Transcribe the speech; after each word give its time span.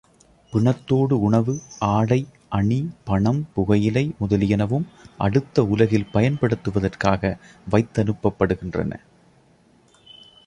பிணத்தோடு 0.53 1.19
உணவு, 1.19 1.53
ஆடை, 1.79 2.27
அணி, 2.49 2.89
பணம், 3.03 3.47
புகையிலை 3.53 4.15
முதலியனவும் 4.21 4.87
அடுத்த 5.17 5.65
உலகில் 5.65 6.09
பயன்படுத்துவதற்காக 6.13 7.37
வைத்தனுப்பப்படுகின்றன. 7.71 8.99